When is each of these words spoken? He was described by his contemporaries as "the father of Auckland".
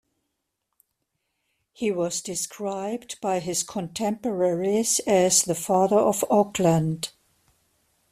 He 1.73 1.91
was 1.91 2.23
described 2.23 3.21
by 3.21 3.37
his 3.37 3.61
contemporaries 3.61 4.99
as 5.05 5.43
"the 5.43 5.53
father 5.53 5.99
of 5.99 6.25
Auckland". 6.27 7.11